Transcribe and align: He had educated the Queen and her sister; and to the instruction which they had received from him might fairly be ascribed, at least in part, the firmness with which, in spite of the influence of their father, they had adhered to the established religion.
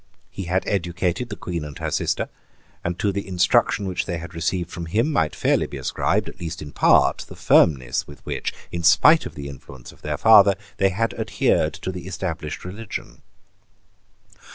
He 0.31 0.45
had 0.45 0.65
educated 0.67 1.29
the 1.29 1.35
Queen 1.35 1.63
and 1.63 1.77
her 1.77 1.91
sister; 1.91 2.27
and 2.83 2.97
to 2.97 3.11
the 3.11 3.27
instruction 3.27 3.87
which 3.87 4.07
they 4.07 4.17
had 4.17 4.33
received 4.33 4.71
from 4.71 4.87
him 4.87 5.11
might 5.11 5.35
fairly 5.35 5.67
be 5.67 5.77
ascribed, 5.77 6.27
at 6.27 6.39
least 6.39 6.59
in 6.59 6.71
part, 6.71 7.25
the 7.27 7.35
firmness 7.35 8.07
with 8.07 8.25
which, 8.25 8.51
in 8.71 8.81
spite 8.81 9.27
of 9.27 9.35
the 9.35 9.47
influence 9.47 9.91
of 9.91 10.01
their 10.01 10.17
father, 10.17 10.55
they 10.77 10.89
had 10.89 11.13
adhered 11.13 11.75
to 11.75 11.91
the 11.91 12.07
established 12.07 12.65
religion. 12.65 13.21